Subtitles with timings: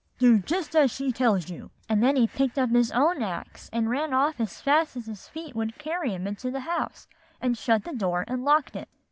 [0.17, 3.69] 'Do just as she tells you to;' and then he picked up his own axe,
[3.71, 7.07] and ran off as fast as his feet would carry him into the house,
[7.39, 8.89] and shut the door and locked it.